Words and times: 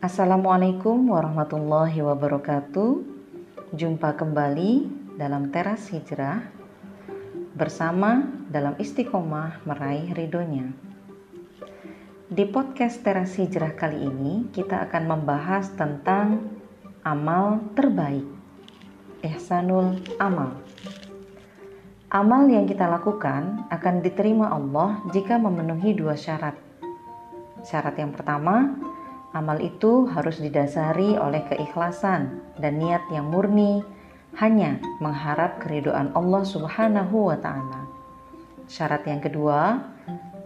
Assalamualaikum 0.00 1.12
warahmatullahi 1.12 2.00
wabarakatuh. 2.00 3.04
Jumpa 3.76 4.16
kembali 4.16 4.88
dalam 5.20 5.52
teras 5.52 5.92
hijrah 5.92 6.40
bersama 7.52 8.24
dalam 8.48 8.80
istiqomah 8.80 9.60
meraih 9.68 10.08
ridhonya. 10.16 10.72
Di 12.32 12.48
podcast 12.48 13.04
teras 13.04 13.36
hijrah 13.36 13.76
kali 13.76 14.08
ini 14.08 14.48
kita 14.48 14.88
akan 14.88 15.04
membahas 15.04 15.68
tentang 15.76 16.48
amal 17.04 17.60
terbaik. 17.76 18.24
Ihsanul 19.20 20.00
amal. 20.16 20.64
Amal 22.08 22.48
yang 22.48 22.64
kita 22.64 22.88
lakukan 22.88 23.68
akan 23.68 24.00
diterima 24.00 24.48
Allah 24.48 25.04
jika 25.12 25.36
memenuhi 25.36 25.92
dua 25.92 26.16
syarat. 26.16 26.56
Syarat 27.60 28.00
yang 28.00 28.16
pertama, 28.16 28.80
Amal 29.30 29.62
itu 29.62 30.10
harus 30.10 30.42
didasari 30.42 31.14
oleh 31.14 31.46
keikhlasan 31.46 32.42
dan 32.58 32.82
niat 32.82 33.06
yang 33.14 33.30
murni, 33.30 33.78
hanya 34.38 34.82
mengharap 34.98 35.62
keridoan 35.62 36.10
Allah 36.18 36.42
Subhanahu 36.42 37.30
wa 37.30 37.38
Ta'ala. 37.38 37.86
Syarat 38.66 39.06
yang 39.06 39.22
kedua, 39.22 39.82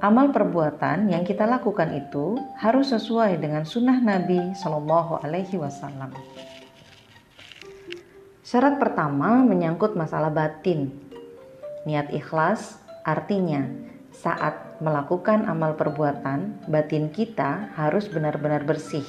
amal 0.00 0.32
perbuatan 0.32 1.08
yang 1.12 1.24
kita 1.24 1.44
lakukan 1.48 1.92
itu 1.96 2.40
harus 2.60 2.92
sesuai 2.92 3.40
dengan 3.40 3.64
sunnah 3.64 4.00
Nabi 4.00 4.52
Shallallahu 4.56 5.20
Alaihi 5.24 5.56
Wasallam. 5.60 6.12
Syarat 8.44 8.76
pertama 8.76 9.40
menyangkut 9.40 9.96
masalah 9.96 10.28
batin. 10.28 10.92
Niat 11.88 12.12
ikhlas 12.12 12.80
artinya 13.04 13.64
saat 14.12 14.63
melakukan 14.82 15.46
amal 15.46 15.78
perbuatan, 15.78 16.64
batin 16.66 17.12
kita 17.12 17.74
harus 17.78 18.10
benar-benar 18.10 18.66
bersih. 18.66 19.04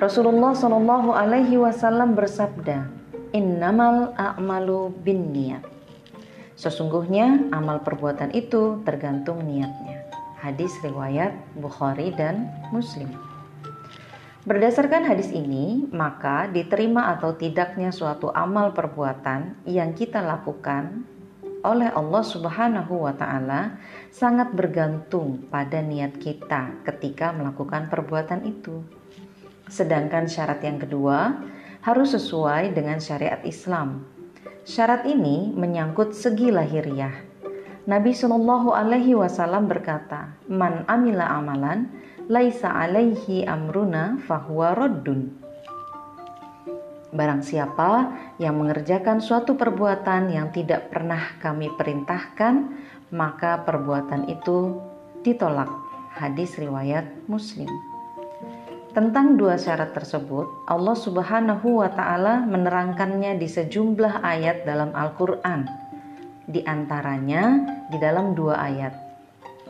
Rasulullah 0.00 0.56
Shallallahu 0.56 1.12
Alaihi 1.12 1.60
Wasallam 1.60 2.16
bersabda, 2.16 2.88
Innamal 3.30 4.16
a'malu 4.18 4.90
bin 5.06 5.30
niat. 5.30 5.62
Sesungguhnya 6.58 7.52
amal 7.54 7.84
perbuatan 7.84 8.34
itu 8.34 8.82
tergantung 8.82 9.46
niatnya. 9.46 10.02
Hadis 10.40 10.72
riwayat 10.80 11.36
Bukhari 11.54 12.10
dan 12.16 12.48
Muslim. 12.72 13.12
Berdasarkan 14.48 15.04
hadis 15.04 15.28
ini, 15.36 15.84
maka 15.92 16.48
diterima 16.48 17.12
atau 17.12 17.36
tidaknya 17.36 17.92
suatu 17.92 18.32
amal 18.32 18.72
perbuatan 18.72 19.68
yang 19.68 19.92
kita 19.92 20.24
lakukan 20.24 21.04
oleh 21.60 21.92
Allah 21.92 22.24
Subhanahu 22.24 23.04
wa 23.04 23.14
taala 23.16 23.80
sangat 24.08 24.52
bergantung 24.52 25.48
pada 25.48 25.80
niat 25.84 26.16
kita 26.16 26.84
ketika 26.84 27.32
melakukan 27.32 27.88
perbuatan 27.92 28.44
itu. 28.48 28.84
Sedangkan 29.70 30.26
syarat 30.26 30.60
yang 30.66 30.82
kedua 30.82 31.40
harus 31.80 32.12
sesuai 32.12 32.76
dengan 32.76 33.00
syariat 33.00 33.40
Islam. 33.46 34.04
Syarat 34.66 35.08
ini 35.08 35.52
menyangkut 35.56 36.12
segi 36.12 36.52
lahiriah. 36.52 37.14
Nabi 37.88 38.12
Shallallahu 38.12 38.76
alaihi 38.76 39.16
wasallam 39.16 39.64
berkata, 39.64 40.36
"Man 40.52 40.84
amila 40.84 41.24
amalan 41.32 41.88
laisa 42.28 42.68
alaihi 42.68 43.48
amruna 43.48 44.20
fahuwa 44.28 44.76
raddun." 44.76 45.39
Barang 47.10 47.42
siapa 47.42 48.14
yang 48.38 48.62
mengerjakan 48.62 49.18
suatu 49.18 49.58
perbuatan 49.58 50.30
yang 50.30 50.54
tidak 50.54 50.94
pernah 50.94 51.34
kami 51.42 51.66
perintahkan, 51.74 52.70
maka 53.10 53.66
perbuatan 53.66 54.30
itu 54.30 54.78
ditolak. 55.26 55.70
Hadis 56.14 56.54
riwayat 56.58 57.06
Muslim. 57.26 57.70
Tentang 58.90 59.38
dua 59.38 59.54
syarat 59.54 59.94
tersebut, 59.94 60.66
Allah 60.66 60.98
Subhanahu 60.98 61.78
wa 61.82 61.90
taala 61.94 62.42
menerangkannya 62.46 63.38
di 63.38 63.46
sejumlah 63.46 64.22
ayat 64.22 64.66
dalam 64.66 64.90
Al-Qur'an. 64.94 65.66
Di 66.50 66.66
antaranya 66.66 67.62
di 67.86 67.98
dalam 68.02 68.34
dua 68.34 68.58
ayat. 68.58 68.90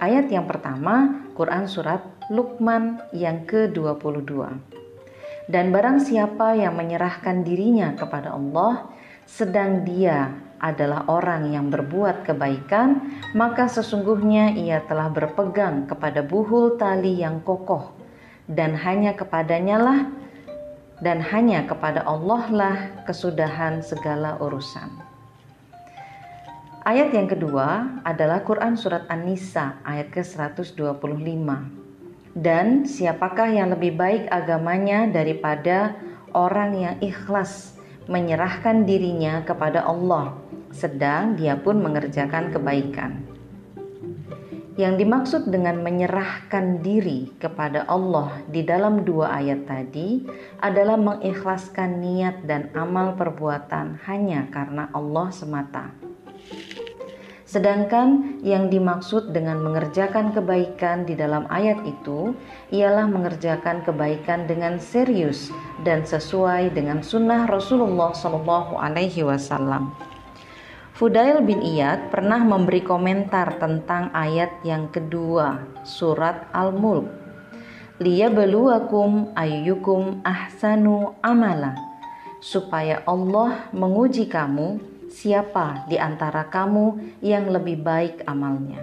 Ayat 0.00 0.32
yang 0.32 0.48
pertama, 0.48 1.24
Quran 1.36 1.68
surat 1.68 2.00
Luqman 2.32 3.04
yang 3.12 3.44
ke-22. 3.44 4.79
Dan 5.50 5.74
barang 5.74 5.98
siapa 6.06 6.54
yang 6.54 6.78
menyerahkan 6.78 7.42
dirinya 7.42 7.98
kepada 7.98 8.38
Allah, 8.38 8.86
sedang 9.26 9.82
dia 9.82 10.30
adalah 10.62 11.10
orang 11.10 11.50
yang 11.50 11.74
berbuat 11.74 12.22
kebaikan, 12.22 13.18
maka 13.34 13.66
sesungguhnya 13.66 14.54
ia 14.54 14.78
telah 14.86 15.10
berpegang 15.10 15.90
kepada 15.90 16.22
buhul 16.22 16.78
tali 16.78 17.18
yang 17.18 17.42
kokoh, 17.42 17.90
dan 18.46 18.78
hanya 18.78 19.18
kepadanya 19.18 19.76
lah 19.82 20.00
dan 21.00 21.18
hanya 21.18 21.64
kepada 21.64 22.04
Allah 22.04 22.44
lah 22.52 22.76
kesudahan 23.08 23.80
segala 23.80 24.36
urusan. 24.38 24.88
Ayat 26.84 27.12
yang 27.12 27.28
kedua 27.28 28.00
adalah 28.04 28.44
Quran 28.44 28.76
Surat 28.76 29.08
An-Nisa 29.08 29.80
ayat 29.84 30.12
ke-125. 30.12 31.79
Dan 32.40 32.88
siapakah 32.88 33.52
yang 33.52 33.76
lebih 33.76 34.00
baik 34.00 34.24
agamanya 34.32 35.04
daripada 35.12 35.92
orang 36.32 36.72
yang 36.72 36.96
ikhlas 37.04 37.76
menyerahkan 38.08 38.88
dirinya 38.88 39.44
kepada 39.44 39.84
Allah, 39.84 40.40
sedang 40.72 41.36
dia 41.36 41.60
pun 41.60 41.84
mengerjakan 41.84 42.48
kebaikan. 42.48 43.20
Yang 44.80 45.04
dimaksud 45.04 45.42
dengan 45.52 45.84
menyerahkan 45.84 46.80
diri 46.80 47.28
kepada 47.36 47.84
Allah 47.84 48.40
di 48.48 48.64
dalam 48.64 49.04
dua 49.04 49.36
ayat 49.36 49.68
tadi 49.68 50.24
adalah 50.64 50.96
mengikhlaskan 50.96 52.00
niat 52.00 52.48
dan 52.48 52.72
amal 52.72 53.20
perbuatan 53.20 54.00
hanya 54.08 54.48
karena 54.48 54.88
Allah 54.96 55.28
semata. 55.28 55.99
Sedangkan 57.50 58.38
yang 58.46 58.70
dimaksud 58.70 59.34
dengan 59.34 59.58
mengerjakan 59.58 60.30
kebaikan 60.30 61.02
di 61.02 61.18
dalam 61.18 61.50
ayat 61.50 61.82
itu 61.82 62.30
ialah 62.70 63.10
mengerjakan 63.10 63.82
kebaikan 63.82 64.46
dengan 64.46 64.78
serius 64.78 65.50
dan 65.82 66.06
sesuai 66.06 66.70
dengan 66.70 67.02
sunnah 67.02 67.50
Rasulullah 67.50 68.14
Shallallahu 68.14 68.78
Alaihi 68.78 69.26
Wasallam. 69.26 69.90
Fudail 70.94 71.42
bin 71.42 71.58
Iyad 71.58 72.14
pernah 72.14 72.38
memberi 72.38 72.86
komentar 72.86 73.58
tentang 73.58 74.14
ayat 74.14 74.62
yang 74.62 74.86
kedua 74.86 75.66
surat 75.82 76.46
Al-Mulk. 76.54 77.10
beluakum 78.30 79.34
ayyukum 79.34 80.22
ahsanu 80.22 81.18
amala 81.18 81.74
supaya 82.38 83.02
Allah 83.10 83.66
menguji 83.74 84.30
kamu 84.30 84.99
siapa 85.10 85.84
di 85.90 85.98
antara 85.98 86.46
kamu 86.46 87.18
yang 87.20 87.50
lebih 87.50 87.82
baik 87.82 88.22
amalnya. 88.24 88.80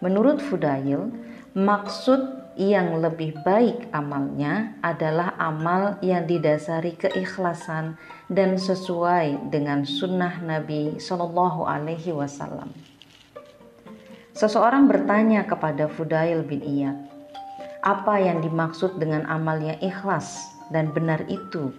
Menurut 0.00 0.40
Fudail, 0.40 1.12
maksud 1.52 2.44
yang 2.54 3.02
lebih 3.02 3.34
baik 3.42 3.90
amalnya 3.90 4.78
adalah 4.78 5.34
amal 5.38 5.98
yang 6.00 6.22
didasari 6.26 6.94
keikhlasan 6.94 7.98
dan 8.30 8.54
sesuai 8.54 9.50
dengan 9.50 9.82
sunnah 9.82 10.38
Nabi 10.38 10.98
Shallallahu 11.02 11.66
Alaihi 11.66 12.14
Wasallam. 12.14 12.70
Seseorang 14.34 14.90
bertanya 14.90 15.46
kepada 15.46 15.86
Fudail 15.86 16.42
bin 16.42 16.62
Iyad, 16.62 16.98
apa 17.86 18.18
yang 18.18 18.42
dimaksud 18.42 18.98
dengan 18.98 19.22
amal 19.30 19.62
yang 19.62 19.78
ikhlas 19.78 20.42
dan 20.74 20.90
benar 20.90 21.22
itu? 21.30 21.70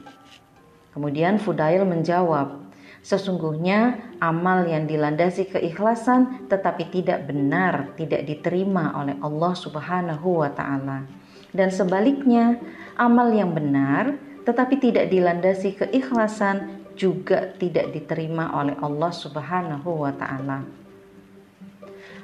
Kemudian 0.95 1.35
Fudail 1.35 1.83
menjawab, 1.83 2.64
Sesungguhnya 3.05 4.01
amal 4.17 4.65
yang 4.65 4.89
dilandasi 4.89 5.53
keikhlasan 5.53 6.49
tetapi 6.49 6.89
tidak 6.89 7.29
benar, 7.29 7.93
tidak 7.93 8.25
diterima 8.25 8.97
oleh 8.97 9.13
Allah 9.21 9.53
Subhanahu 9.53 10.41
wa 10.41 10.49
taala. 10.49 11.05
Dan 11.53 11.69
sebaliknya, 11.69 12.57
amal 12.97 13.29
yang 13.29 13.53
benar 13.53 14.17
tetapi 14.41 14.81
tidak 14.81 15.13
dilandasi 15.13 15.77
keikhlasan 15.85 16.81
juga 16.97 17.53
tidak 17.61 17.93
diterima 17.93 18.57
oleh 18.57 18.73
Allah 18.81 19.13
Subhanahu 19.13 20.01
wa 20.01 20.13
taala. 20.17 20.65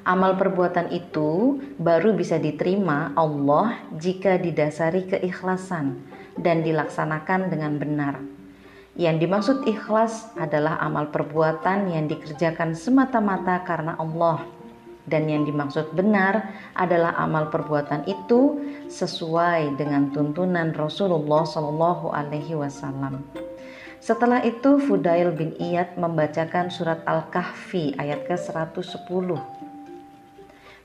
Amal 0.02 0.34
perbuatan 0.34 0.90
itu 0.90 1.62
baru 1.78 2.18
bisa 2.18 2.42
diterima 2.42 3.14
Allah 3.14 3.86
jika 4.02 4.42
didasari 4.42 5.06
keikhlasan 5.06 6.02
dan 6.42 6.66
dilaksanakan 6.66 7.54
dengan 7.54 7.78
benar. 7.78 8.41
Yang 9.00 9.16
dimaksud 9.24 9.58
ikhlas 9.72 10.36
adalah 10.36 10.76
amal 10.84 11.08
perbuatan 11.08 11.96
yang 11.96 12.12
dikerjakan 12.12 12.76
semata-mata 12.76 13.64
karena 13.64 13.96
Allah. 13.96 14.44
Dan 15.08 15.32
yang 15.32 15.48
dimaksud 15.48 15.96
benar 15.96 16.52
adalah 16.78 17.16
amal 17.18 17.50
perbuatan 17.50 18.06
itu 18.06 18.60
sesuai 18.92 19.80
dengan 19.80 20.12
tuntunan 20.12 20.76
Rasulullah 20.76 21.48
Shallallahu 21.48 22.12
Alaihi 22.12 22.54
Wasallam. 22.54 23.24
Setelah 24.02 24.42
itu 24.42 24.82
Fudail 24.82 25.30
bin 25.34 25.54
Iyad 25.62 25.94
membacakan 25.96 26.74
surat 26.74 27.06
Al-Kahfi 27.06 27.96
ayat 28.02 28.26
ke-110. 28.26 29.38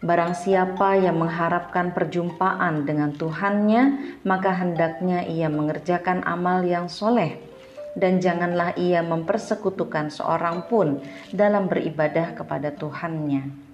Barang 0.04 0.36
siapa 0.36 1.00
yang 1.00 1.16
mengharapkan 1.24 1.96
perjumpaan 1.96 2.84
dengan 2.84 3.16
Tuhannya, 3.16 3.82
maka 4.28 4.52
hendaknya 4.52 5.24
ia 5.24 5.48
mengerjakan 5.48 6.20
amal 6.28 6.60
yang 6.68 6.92
soleh, 6.92 7.40
dan 7.96 8.20
janganlah 8.20 8.76
ia 8.76 9.00
mempersekutukan 9.00 10.12
seorang 10.12 10.68
pun 10.68 11.00
dalam 11.32 11.66
beribadah 11.66 12.36
kepada 12.36 12.70
Tuhannya. 12.76 13.66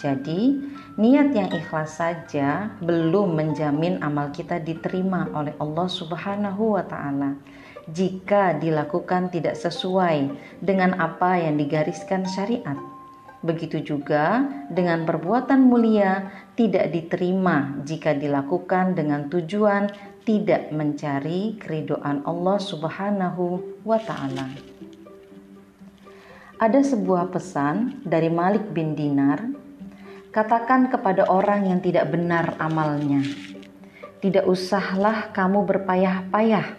Jadi, 0.00 0.58
niat 0.96 1.30
yang 1.36 1.52
ikhlas 1.54 2.00
saja 2.00 2.72
belum 2.82 3.36
menjamin 3.36 4.02
amal 4.02 4.34
kita 4.34 4.58
diterima 4.58 5.28
oleh 5.36 5.54
Allah 5.60 5.88
Subhanahu 5.92 6.74
wa 6.74 6.84
Ta'ala 6.84 7.36
jika 7.90 8.56
dilakukan 8.56 9.28
tidak 9.28 9.60
sesuai 9.60 10.32
dengan 10.64 10.96
apa 10.96 11.36
yang 11.40 11.60
digariskan 11.60 12.24
syariat. 12.24 12.76
Begitu 13.40 13.80
juga 13.80 14.44
dengan 14.68 15.08
perbuatan 15.08 15.64
mulia 15.64 16.28
tidak 16.60 16.92
diterima 16.92 17.80
jika 17.88 18.12
dilakukan 18.12 18.92
dengan 18.92 19.32
tujuan 19.32 19.88
tidak 20.24 20.68
mencari 20.72 21.56
keridoan 21.56 22.24
Allah 22.28 22.58
Subhanahu 22.60 23.62
wa 23.84 23.98
taala. 24.00 24.52
Ada 26.60 26.84
sebuah 26.84 27.32
pesan 27.32 28.04
dari 28.04 28.28
Malik 28.28 28.68
bin 28.76 28.92
Dinar, 28.92 29.40
katakan 30.28 30.92
kepada 30.92 31.24
orang 31.28 31.72
yang 31.72 31.80
tidak 31.80 32.12
benar 32.12 32.52
amalnya, 32.60 33.24
tidak 34.20 34.44
usahlah 34.44 35.32
kamu 35.32 35.64
berpayah-payah. 35.64 36.76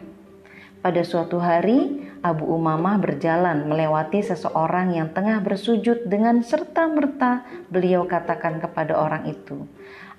Pada 0.81 1.01
suatu 1.01 1.37
hari, 1.37 2.00
Abu 2.21 2.45
Umamah 2.45 3.01
berjalan 3.01 3.65
melewati 3.65 4.21
seseorang 4.21 4.93
yang 4.93 5.09
tengah 5.09 5.41
bersujud 5.41 6.05
dengan 6.05 6.45
serta-merta 6.45 7.41
beliau 7.73 8.05
katakan 8.05 8.61
kepada 8.61 8.93
orang 8.93 9.25
itu, 9.25 9.65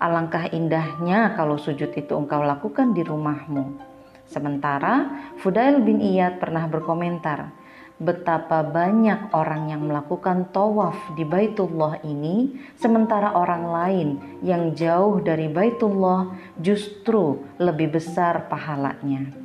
Alangkah 0.02 0.50
indahnya 0.50 1.30
kalau 1.38 1.62
sujud 1.62 1.94
itu 1.94 2.10
engkau 2.18 2.42
lakukan 2.42 2.90
di 2.90 3.06
rumahmu. 3.06 3.78
Sementara 4.26 5.14
Fudail 5.38 5.78
bin 5.78 6.02
Iyad 6.02 6.42
pernah 6.42 6.66
berkomentar, 6.66 7.54
betapa 8.02 8.66
banyak 8.66 9.30
orang 9.30 9.70
yang 9.70 9.86
melakukan 9.86 10.50
tawaf 10.50 10.98
di 11.14 11.22
Baitullah 11.22 12.02
ini, 12.02 12.58
sementara 12.82 13.30
orang 13.30 13.64
lain 13.70 14.08
yang 14.42 14.74
jauh 14.74 15.22
dari 15.22 15.46
Baitullah 15.46 16.34
justru 16.58 17.46
lebih 17.62 17.94
besar 17.94 18.50
pahalanya. 18.50 19.41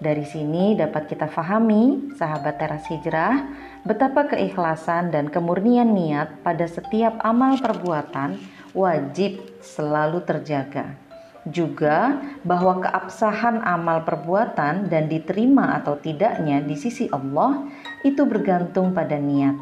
Dari 0.00 0.24
sini 0.24 0.72
dapat 0.80 1.12
kita 1.12 1.28
fahami, 1.28 2.16
sahabat 2.16 2.56
teras 2.56 2.88
hijrah, 2.88 3.52
betapa 3.84 4.32
keikhlasan 4.32 5.12
dan 5.12 5.28
kemurnian 5.28 5.92
niat 5.92 6.40
pada 6.40 6.64
setiap 6.64 7.20
amal 7.20 7.60
perbuatan 7.60 8.40
wajib 8.72 9.44
selalu 9.60 10.24
terjaga. 10.24 10.96
Juga 11.44 12.16
bahwa 12.48 12.80
keabsahan 12.80 13.60
amal 13.60 14.00
perbuatan 14.08 14.88
dan 14.88 15.04
diterima 15.04 15.76
atau 15.76 16.00
tidaknya 16.00 16.64
di 16.64 16.80
sisi 16.80 17.04
Allah 17.12 17.68
itu 18.00 18.24
bergantung 18.24 18.96
pada 18.96 19.20
niat. 19.20 19.56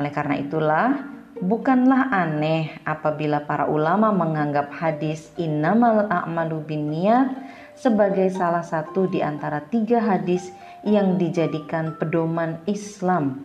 Oleh 0.00 0.12
karena 0.12 0.40
itulah, 0.40 1.04
bukanlah 1.36 2.08
aneh 2.16 2.80
apabila 2.88 3.44
para 3.44 3.68
ulama 3.68 4.08
menganggap 4.08 4.72
hadis 4.72 5.36
innamal 5.36 6.08
a'malu 6.08 6.64
bin 6.64 6.88
niat 6.88 7.28
sebagai 7.76 8.32
salah 8.32 8.64
satu 8.64 9.06
di 9.06 9.20
antara 9.20 9.60
tiga 9.60 10.00
hadis 10.00 10.50
yang 10.82 11.20
dijadikan 11.20 11.94
pedoman 12.00 12.58
Islam. 12.64 13.44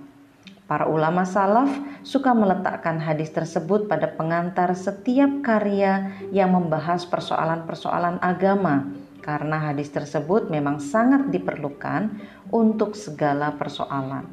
Para 0.72 0.88
ulama 0.88 1.28
salaf 1.28 1.68
suka 2.08 2.32
meletakkan 2.32 2.96
hadis 2.96 3.28
tersebut 3.36 3.92
pada 3.92 4.08
pengantar 4.08 4.72
setiap 4.72 5.44
karya 5.44 6.16
yang 6.32 6.56
membahas 6.56 7.04
persoalan-persoalan 7.12 8.24
agama, 8.24 8.88
karena 9.20 9.60
hadis 9.68 9.92
tersebut 9.92 10.48
memang 10.48 10.80
sangat 10.80 11.28
diperlukan 11.28 12.16
untuk 12.56 12.96
segala 12.96 13.52
persoalan. 13.60 14.24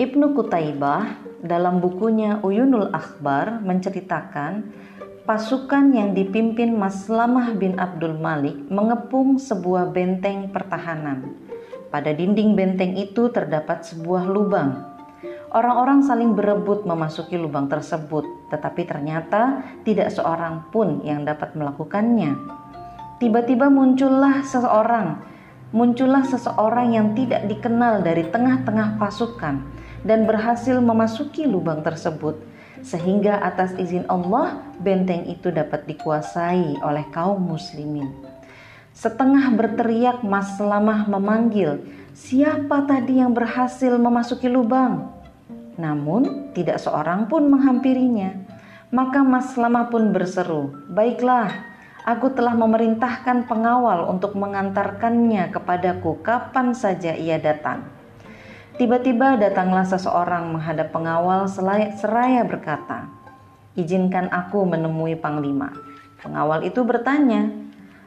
Ibnu 0.00 0.34
Kutaibah 0.34 1.14
dalam 1.44 1.78
bukunya 1.78 2.42
Uyunul 2.42 2.90
Akhbar 2.90 3.62
menceritakan 3.62 4.66
pasukan 5.30 5.94
yang 5.94 6.10
dipimpin 6.10 6.74
Maslamah 6.74 7.54
bin 7.54 7.78
Abdul 7.78 8.18
Malik 8.18 8.66
mengepung 8.66 9.38
sebuah 9.38 9.94
benteng 9.94 10.50
pertahanan. 10.50 11.38
Pada 11.86 12.10
dinding 12.10 12.58
benteng 12.58 12.98
itu 12.98 13.30
terdapat 13.30 13.86
sebuah 13.86 14.26
lubang. 14.26 14.90
Orang-orang 15.54 16.02
saling 16.02 16.34
berebut 16.34 16.82
memasuki 16.82 17.38
lubang 17.38 17.70
tersebut, 17.70 18.26
tetapi 18.50 18.82
ternyata 18.90 19.62
tidak 19.86 20.10
seorang 20.10 20.66
pun 20.74 20.98
yang 21.06 21.22
dapat 21.22 21.54
melakukannya. 21.54 22.34
Tiba-tiba 23.22 23.70
muncullah 23.70 24.42
seseorang, 24.42 25.14
muncullah 25.70 26.26
seseorang 26.26 26.90
yang 26.90 27.14
tidak 27.14 27.46
dikenal 27.46 28.02
dari 28.02 28.26
tengah-tengah 28.26 28.98
pasukan 28.98 29.62
dan 30.02 30.26
berhasil 30.26 30.74
memasuki 30.82 31.46
lubang 31.46 31.86
tersebut 31.86 32.49
sehingga 32.80 33.40
atas 33.40 33.76
izin 33.76 34.08
Allah 34.08 34.60
benteng 34.80 35.28
itu 35.28 35.52
dapat 35.52 35.84
dikuasai 35.84 36.80
oleh 36.80 37.04
kaum 37.12 37.40
muslimin. 37.40 38.08
Setengah 38.96 39.48
berteriak 39.56 40.20
Maslamah 40.20 41.08
memanggil, 41.08 41.80
siapa 42.12 42.84
tadi 42.84 43.22
yang 43.22 43.32
berhasil 43.32 43.96
memasuki 43.96 44.50
lubang? 44.50 45.08
Namun 45.80 46.52
tidak 46.52 46.82
seorang 46.82 47.24
pun 47.30 47.48
menghampirinya. 47.48 48.36
Maka 48.90 49.22
Maslamah 49.22 49.88
pun 49.88 50.10
berseru, 50.10 50.74
baiklah, 50.90 51.48
aku 52.04 52.34
telah 52.34 52.58
memerintahkan 52.58 53.46
pengawal 53.46 54.10
untuk 54.10 54.34
mengantarkannya 54.34 55.48
kepadaku 55.54 56.20
kapan 56.20 56.74
saja 56.74 57.14
ia 57.14 57.38
datang. 57.38 57.99
Tiba-tiba 58.80 59.36
datanglah 59.36 59.84
seseorang 59.84 60.56
menghadap 60.56 60.88
pengawal 60.88 61.44
seraya 61.52 62.40
berkata, 62.48 63.12
"Izinkan 63.76 64.32
aku 64.32 64.64
menemui 64.64 65.20
panglima." 65.20 65.68
Pengawal 66.24 66.64
itu 66.64 66.80
bertanya, 66.80 67.52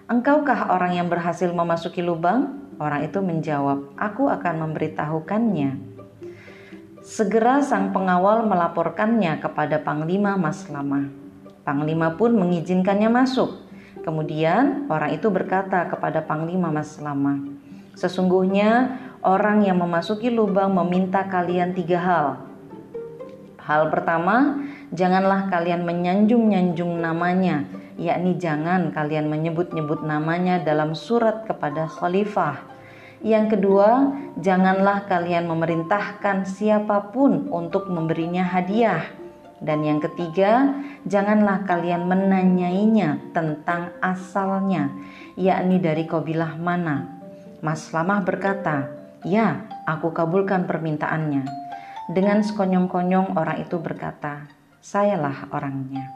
"Engkaukah 0.10 0.74
orang 0.74 0.98
yang 0.98 1.14
berhasil 1.14 1.46
memasuki 1.54 2.02
lubang?" 2.02 2.58
Orang 2.82 3.06
itu 3.06 3.22
menjawab, 3.22 3.94
"Aku 4.02 4.34
akan 4.34 4.66
memberitahukannya." 4.66 5.78
Segera 7.06 7.62
sang 7.62 7.94
pengawal 7.94 8.42
melaporkannya 8.50 9.46
kepada 9.46 9.78
Panglima 9.78 10.42
Maslama. 10.42 11.06
Panglima 11.62 12.18
pun 12.18 12.34
mengizinkannya 12.34 13.14
masuk. 13.14 13.62
Kemudian 14.02 14.90
orang 14.90 15.14
itu 15.14 15.30
berkata 15.30 15.86
kepada 15.86 16.26
Panglima 16.26 16.74
Maslama, 16.74 17.46
"Sesungguhnya 17.94 19.03
orang 19.24 19.64
yang 19.64 19.80
memasuki 19.80 20.28
lubang 20.28 20.76
meminta 20.76 21.24
kalian 21.26 21.72
tiga 21.72 22.00
hal. 22.04 22.28
Hal 23.64 23.88
pertama, 23.88 24.60
janganlah 24.92 25.48
kalian 25.48 25.88
menyanjung-nyanjung 25.88 27.00
namanya, 27.00 27.64
yakni 27.96 28.36
jangan 28.36 28.92
kalian 28.92 29.32
menyebut-nyebut 29.32 30.04
namanya 30.04 30.60
dalam 30.60 30.92
surat 30.92 31.48
kepada 31.48 31.88
khalifah. 31.88 32.60
Yang 33.24 33.56
kedua, 33.56 34.12
janganlah 34.36 35.08
kalian 35.08 35.48
memerintahkan 35.48 36.44
siapa 36.44 37.16
pun 37.16 37.48
untuk 37.48 37.88
memberinya 37.88 38.44
hadiah. 38.44 39.08
Dan 39.64 39.88
yang 39.88 40.04
ketiga, 40.04 40.76
janganlah 41.08 41.64
kalian 41.64 42.04
menanyainya 42.04 43.32
tentang 43.32 43.96
asalnya, 44.04 44.92
yakni 45.40 45.80
dari 45.80 46.04
kabilah 46.04 46.60
mana. 46.60 47.16
Mas 47.64 47.88
Lamah 47.96 48.20
berkata, 48.28 49.03
Ya, 49.24 49.72
aku 49.88 50.12
kabulkan 50.12 50.68
permintaannya. 50.68 51.48
Dengan 52.12 52.44
sekonyong-konyong 52.44 53.40
orang 53.40 53.64
itu 53.64 53.80
berkata, 53.80 54.52
Sayalah 54.84 55.48
orangnya. 55.56 56.12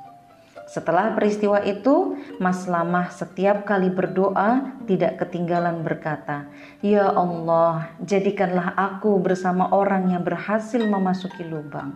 Setelah 0.68 1.16
peristiwa 1.16 1.64
itu, 1.64 2.20
Mas 2.44 2.68
Lamah 2.68 3.08
setiap 3.08 3.64
kali 3.64 3.88
berdoa 3.88 4.76
tidak 4.84 5.24
ketinggalan 5.24 5.80
berkata, 5.88 6.52
Ya 6.84 7.08
Allah, 7.08 7.96
jadikanlah 8.04 8.76
aku 8.76 9.16
bersama 9.24 9.72
orang 9.72 10.12
yang 10.12 10.28
berhasil 10.28 10.84
memasuki 10.84 11.48
lubang. 11.48 11.96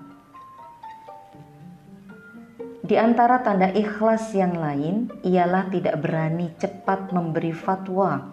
Di 2.87 2.95
antara 2.95 3.43
tanda 3.43 3.67
ikhlas 3.75 4.31
yang 4.31 4.55
lain 4.55 5.11
ialah 5.27 5.67
tidak 5.67 5.99
berani 5.99 6.55
cepat 6.55 7.11
memberi 7.11 7.51
fatwa 7.51 8.31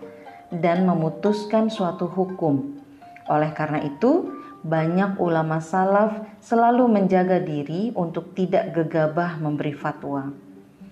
dan 0.53 0.89
memutuskan 0.89 1.69
suatu 1.69 2.09
hukum. 2.09 2.81
Oleh 3.29 3.53
karena 3.53 3.85
itu, 3.85 4.33
banyak 4.65 5.23
ulama 5.23 5.63
salaf 5.63 6.19
selalu 6.43 6.91
menjaga 6.91 7.39
diri 7.39 7.95
untuk 7.95 8.35
tidak 8.35 8.75
gegabah 8.75 9.39
memberi 9.39 9.77
fatwa. 9.77 10.33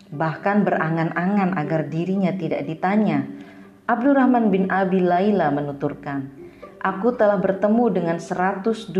Bahkan 0.06 0.56
berangan-angan 0.62 1.58
agar 1.58 1.90
dirinya 1.90 2.30
tidak 2.30 2.62
ditanya. 2.62 3.26
Abdurrahman 3.90 4.54
bin 4.54 4.70
Abi 4.70 5.02
Laila 5.02 5.50
menuturkan, 5.50 6.30
aku 6.80 7.14
telah 7.16 7.40
bertemu 7.40 7.92
dengan 7.92 8.18
120 8.21 8.92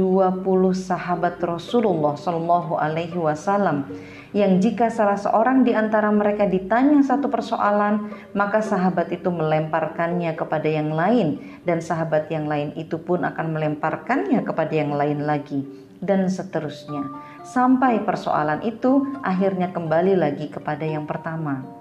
sahabat 0.75 1.37
Rasulullah 1.40 2.14
Shallallahu 2.16 2.76
Alaihi 2.76 3.16
Wasallam 3.16 3.88
yang 4.37 4.61
jika 4.61 4.92
salah 4.92 5.16
seorang 5.16 5.64
di 5.64 5.73
antara 5.73 6.12
mereka 6.12 6.45
ditanya 6.45 7.00
satu 7.00 7.33
persoalan, 7.33 8.12
maka 8.37 8.61
sahabat 8.61 9.09
itu 9.09 9.33
melemparkannya 9.33 10.37
kepada 10.37 10.68
yang 10.68 10.92
lain 10.92 11.40
dan 11.64 11.80
sahabat 11.80 12.28
yang 12.28 12.45
lain 12.45 12.76
itu 12.76 13.00
pun 13.00 13.25
akan 13.25 13.56
melemparkannya 13.56 14.45
kepada 14.45 14.73
yang 14.76 14.92
lain 14.92 15.25
lagi 15.25 15.64
dan 16.04 16.28
seterusnya 16.28 17.09
sampai 17.47 18.02
persoalan 18.02 18.61
itu 18.66 19.16
akhirnya 19.23 19.71
kembali 19.71 20.18
lagi 20.18 20.50
kepada 20.50 20.83
yang 20.83 21.06
pertama. 21.06 21.75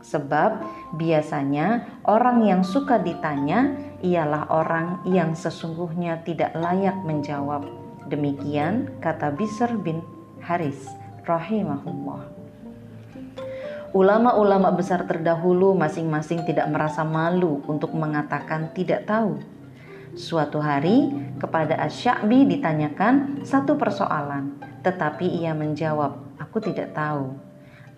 Sebab 0.00 0.64
biasanya 0.96 2.00
orang 2.08 2.44
yang 2.48 2.64
suka 2.64 2.96
ditanya 2.96 3.76
ialah 4.00 4.48
orang 4.48 5.04
yang 5.04 5.36
sesungguhnya 5.36 6.24
tidak 6.24 6.56
layak 6.56 6.96
menjawab. 7.04 7.68
Demikian 8.08 8.90
kata 9.04 9.30
Bisr 9.36 9.76
bin 9.76 10.00
Haris 10.40 10.88
rahimahullah. 11.28 12.40
Ulama-ulama 13.90 14.70
besar 14.70 15.02
terdahulu 15.02 15.74
masing-masing 15.74 16.46
tidak 16.46 16.70
merasa 16.70 17.02
malu 17.02 17.58
untuk 17.66 17.90
mengatakan 17.90 18.70
tidak 18.70 19.02
tahu. 19.02 19.42
Suatu 20.14 20.62
hari 20.62 21.10
kepada 21.42 21.74
Asy-Sya'bi 21.86 22.46
ditanyakan 22.46 23.42
satu 23.42 23.74
persoalan, 23.74 24.62
tetapi 24.86 25.42
ia 25.42 25.54
menjawab, 25.58 26.18
"Aku 26.38 26.62
tidak 26.62 26.94
tahu." 26.94 27.34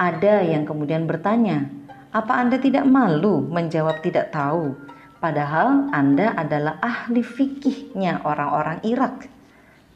Ada 0.00 0.44
yang 0.48 0.64
kemudian 0.64 1.04
bertanya, 1.04 1.68
"Apa 2.12 2.38
Anda 2.38 2.60
tidak 2.60 2.84
malu 2.84 3.42
menjawab 3.48 4.04
tidak 4.04 4.30
tahu?" 4.30 4.76
Padahal 5.18 5.88
Anda 5.90 6.34
adalah 6.36 6.78
ahli 6.82 7.22
fikihnya 7.22 8.26
orang-orang 8.26 8.82
Irak. 8.84 9.26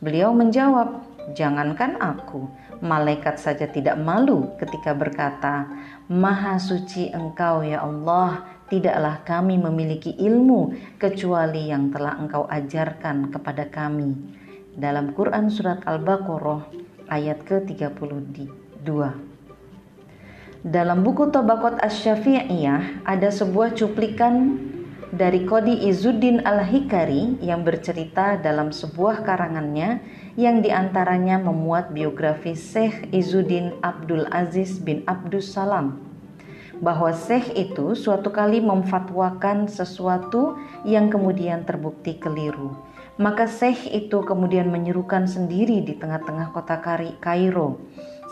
Beliau 0.01 0.31
menjawab, 0.33 1.03
"Jangankan 1.35 1.99
aku, 1.99 2.47
Malaikat 2.85 3.41
saja 3.41 3.65
tidak 3.65 3.97
malu 3.97 4.53
ketika 4.61 4.93
berkata, 4.93 5.65
"Maha 6.13 6.61
suci 6.61 7.09
Engkau, 7.09 7.65
ya 7.65 7.81
Allah, 7.81 8.45
tidaklah 8.69 9.25
kami 9.25 9.57
memiliki 9.57 10.13
ilmu 10.13 10.77
kecuali 11.01 11.73
yang 11.73 11.89
telah 11.89 12.21
Engkau 12.21 12.45
ajarkan 12.45 13.33
kepada 13.33 13.65
kami." 13.73 14.13
Dalam 14.77 15.17
Quran 15.17 15.49
Surat 15.49 15.81
Al-Baqarah 15.89 16.69
ayat 17.09 17.49
ke-32. 17.49 18.93
Dalam 20.67 21.07
buku 21.07 21.31
Tobakot 21.31 21.79
Asy-Syafi'iyah 21.79 23.07
ada 23.07 23.31
sebuah 23.31 23.79
cuplikan 23.79 24.59
dari 25.15 25.47
Kodi 25.47 25.87
Izuddin 25.87 26.43
Al-Hikari 26.43 27.39
yang 27.39 27.63
bercerita 27.63 28.35
dalam 28.35 28.75
sebuah 28.75 29.23
karangannya 29.23 30.03
yang 30.35 30.67
di 30.67 30.75
antaranya 30.75 31.39
memuat 31.39 31.95
biografi 31.95 32.59
Syekh 32.59 33.15
Izuddin 33.15 33.79
Abdul 33.79 34.27
Aziz 34.35 34.83
bin 34.83 35.07
Abdus 35.07 35.55
Salam 35.55 36.03
bahwa 36.83 37.15
Syekh 37.15 37.55
itu 37.55 37.95
suatu 37.95 38.35
kali 38.35 38.59
memfatwakan 38.59 39.71
sesuatu 39.71 40.59
yang 40.83 41.15
kemudian 41.15 41.63
terbukti 41.63 42.19
keliru. 42.19 42.75
Maka 43.23 43.47
Syekh 43.47 43.87
itu 43.95 44.19
kemudian 44.27 44.69
menyerukan 44.69 45.31
sendiri 45.31 45.81
di 45.87 45.95
tengah-tengah 45.95 46.51
kota 46.51 46.83
Kairo. 47.23 47.81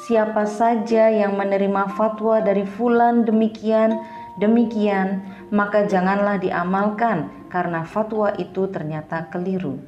Siapa 0.05 0.45
saja 0.45 1.09
yang 1.09 1.41
menerima 1.41 1.97
fatwa 1.97 2.37
dari 2.45 2.69
fulan 2.69 3.25
demikian, 3.25 4.05
demikian, 4.37 5.25
maka 5.49 5.89
janganlah 5.89 6.37
diamalkan 6.37 7.33
karena 7.49 7.89
fatwa 7.89 8.29
itu 8.37 8.69
ternyata 8.69 9.33
keliru. 9.33 9.81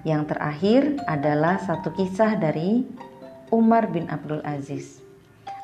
Yang 0.00 0.32
terakhir 0.32 0.96
adalah 1.04 1.60
satu 1.60 1.92
kisah 1.92 2.40
dari 2.40 2.88
Umar 3.52 3.92
bin 3.92 4.08
Abdul 4.08 4.40
Aziz. 4.40 5.04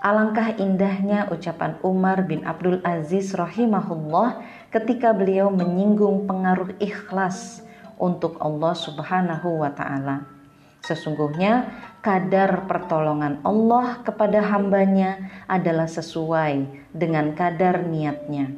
Alangkah 0.05 0.52
indahnya 0.61 1.33
ucapan 1.33 1.81
Umar 1.81 2.29
bin 2.29 2.45
Abdul 2.45 2.85
Aziz 2.85 3.33
rahimahullah 3.33 4.45
ketika 4.69 5.17
beliau 5.17 5.49
menyinggung 5.49 6.29
pengaruh 6.29 6.76
ikhlas 6.85 7.64
untuk 7.97 8.37
Allah 8.45 8.76
Subhanahu 8.76 9.64
wa 9.64 9.73
taala. 9.73 10.42
Sesungguhnya 10.83 11.71
kadar 12.03 12.67
pertolongan 12.67 13.39
Allah 13.47 14.03
kepada 14.03 14.43
hambanya 14.43 15.31
adalah 15.47 15.87
sesuai 15.87 16.67
dengan 16.91 17.39
kadar 17.39 17.87
niatnya. 17.87 18.51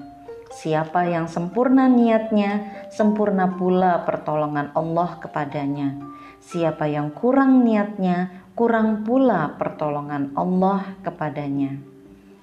Siapa 0.48 1.04
yang 1.04 1.28
sempurna 1.28 1.84
niatnya, 1.84 2.86
sempurna 2.88 3.52
pula 3.52 4.08
pertolongan 4.08 4.72
Allah 4.72 5.20
kepadanya. 5.20 6.00
Siapa 6.40 6.88
yang 6.88 7.12
kurang 7.12 7.60
niatnya, 7.60 8.48
kurang 8.56 9.04
pula 9.04 9.60
pertolongan 9.60 10.32
Allah 10.32 10.96
kepadanya. 11.04 11.76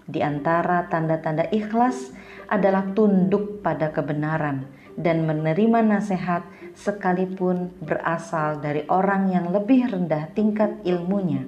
Di 0.06 0.20
antara 0.22 0.92
tanda-tanda 0.92 1.50
ikhlas 1.50 2.14
adalah 2.52 2.84
tunduk 2.94 3.64
pada 3.64 3.90
kebenaran 3.96 4.81
dan 4.98 5.28
menerima 5.28 5.84
nasihat 5.84 6.44
sekalipun 6.76 7.72
berasal 7.84 8.60
dari 8.64 8.88
orang 8.88 9.32
yang 9.32 9.52
lebih 9.52 9.88
rendah 9.92 10.32
tingkat 10.32 10.80
ilmunya. 10.88 11.44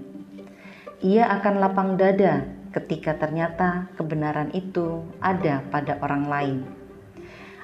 Ia 1.03 1.27
akan 1.39 1.55
lapang 1.59 1.89
dada 1.99 2.47
ketika 2.71 3.15
ternyata 3.15 3.91
kebenaran 3.99 4.49
itu 4.55 5.03
ada 5.19 5.61
pada 5.67 5.99
orang 5.99 6.25
lain. 6.27 6.59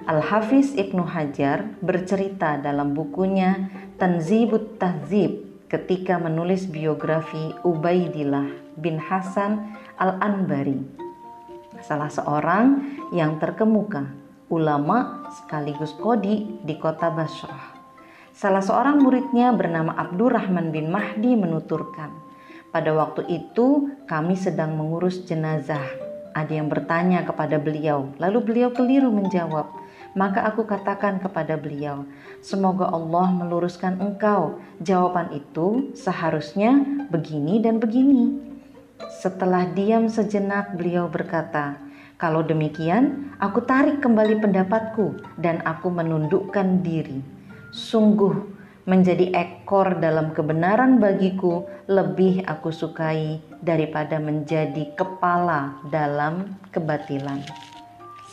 Al-Hafiz 0.08 0.80
Ibnu 0.80 1.04
Hajar 1.04 1.76
bercerita 1.84 2.56
dalam 2.56 2.96
bukunya 2.96 3.68
Tanzibut 4.00 4.80
Tahzib 4.80 5.44
ketika 5.68 6.16
menulis 6.16 6.66
biografi 6.66 7.52
Ubaidillah 7.68 8.48
bin 8.80 8.96
Hasan 8.96 9.76
Al-Anbari, 10.00 10.80
salah 11.84 12.08
seorang 12.08 12.80
yang 13.12 13.38
terkemuka, 13.38 14.08
ulama 14.50 15.30
sekaligus 15.30 15.94
kodi 15.98 16.60
di 16.66 16.76
kota 16.82 17.14
Basrah. 17.14 17.78
Salah 18.34 18.66
seorang 18.66 18.98
muridnya 18.98 19.54
bernama 19.54 19.94
Abdurrahman 19.94 20.74
bin 20.74 20.90
Mahdi 20.90 21.38
menuturkan, 21.38 22.10
pada 22.74 22.94
waktu 22.94 23.26
itu 23.30 23.94
kami 24.10 24.34
sedang 24.34 24.74
mengurus 24.74 25.22
jenazah. 25.26 25.86
Ada 26.34 26.62
yang 26.62 26.70
bertanya 26.70 27.26
kepada 27.26 27.58
beliau, 27.58 28.10
lalu 28.22 28.40
beliau 28.42 28.70
keliru 28.74 29.10
menjawab. 29.10 29.70
Maka 30.18 30.42
aku 30.46 30.66
katakan 30.66 31.22
kepada 31.22 31.54
beliau, 31.54 32.06
"Semoga 32.42 32.90
Allah 32.90 33.30
meluruskan 33.30 34.02
engkau." 34.02 34.58
Jawaban 34.82 35.30
itu 35.34 35.94
seharusnya 35.94 36.82
begini 37.14 37.62
dan 37.62 37.78
begini. 37.78 38.42
Setelah 39.22 39.70
diam 39.74 40.10
sejenak, 40.10 40.74
beliau 40.74 41.12
berkata, 41.12 41.89
"Kalau 42.20 42.44
demikian, 42.44 43.32
aku 43.40 43.64
tarik 43.64 44.04
kembali 44.04 44.44
pendapatku 44.44 45.40
dan 45.40 45.64
aku 45.64 45.88
menundukkan 45.88 46.84
diri. 46.84 47.24
Sungguh 47.72 48.60
menjadi 48.90 49.32
ekor 49.38 50.02
dalam 50.04 50.36
kebenaran 50.36 51.00
bagiku 51.00 51.64
lebih 51.88 52.42
aku 52.44 52.76
sukai 52.76 53.38
daripada 53.62 54.18
menjadi 54.18 54.92
kepala 54.98 55.80
dalam 55.88 56.60
kebatilan. 56.76 57.46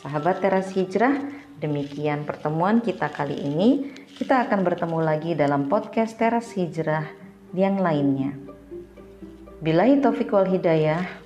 Sahabat 0.01 0.41
teras 0.41 0.73
hijrah, 0.73 1.23
demikian 1.61 2.25
pertemuan 2.25 2.81
kita 2.81 3.13
kali 3.13 3.37
ini. 3.37 3.93
Kita 4.17 4.49
akan 4.49 4.65
bertemu 4.65 4.99
lagi 5.05 5.37
dalam 5.37 5.69
podcast 5.69 6.17
teras 6.17 6.57
hijrah 6.57 7.05
yang 7.53 7.77
lainnya. 7.77 8.33
Bilahi 9.61 10.01
taufiq 10.01 10.33
wal 10.33 10.49
hidayah. 10.49 11.26